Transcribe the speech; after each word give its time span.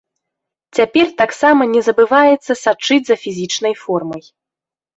Цяпер 0.79 1.11
таксама 1.21 1.67
не 1.75 1.81
забываецца 1.89 2.51
сачыць 2.63 3.01
за 3.13 3.21
фізічнай 3.27 3.73
формай. 3.87 4.21